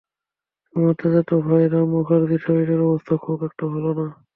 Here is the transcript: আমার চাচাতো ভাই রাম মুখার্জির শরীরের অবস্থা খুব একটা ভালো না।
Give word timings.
আমার 0.73 0.93
চাচাতো 0.99 1.35
ভাই 1.47 1.63
রাম 1.71 1.87
মুখার্জির 1.91 2.41
শরীরের 2.45 2.81
অবস্থা 2.87 3.13
খুব 3.23 3.37
একটা 3.47 3.63
ভালো 3.73 3.91
না। 3.99 4.05